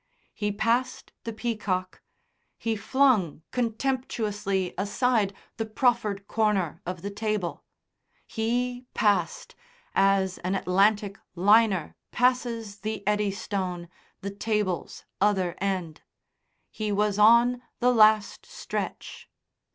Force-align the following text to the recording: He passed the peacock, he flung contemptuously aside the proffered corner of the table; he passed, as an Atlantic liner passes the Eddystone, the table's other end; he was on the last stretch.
He 0.33 0.51
passed 0.51 1.13
the 1.25 1.31
peacock, 1.31 2.01
he 2.57 2.75
flung 2.75 3.43
contemptuously 3.51 4.73
aside 4.75 5.31
the 5.57 5.65
proffered 5.67 6.27
corner 6.27 6.81
of 6.87 7.03
the 7.03 7.11
table; 7.11 7.63
he 8.25 8.87
passed, 8.95 9.53
as 9.93 10.39
an 10.39 10.55
Atlantic 10.55 11.19
liner 11.35 11.95
passes 12.11 12.79
the 12.79 13.05
Eddystone, 13.07 13.89
the 14.21 14.31
table's 14.33 15.05
other 15.21 15.55
end; 15.61 16.01
he 16.71 16.91
was 16.91 17.19
on 17.19 17.61
the 17.79 17.93
last 17.93 18.47
stretch. 18.47 19.29